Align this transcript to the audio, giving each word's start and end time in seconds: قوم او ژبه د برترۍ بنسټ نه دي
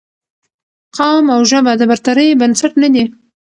قوم 0.97 1.25
او 1.35 1.41
ژبه 1.49 1.73
د 1.77 1.81
برترۍ 1.89 2.29
بنسټ 2.39 2.71
نه 2.83 2.89
دي 2.93 3.05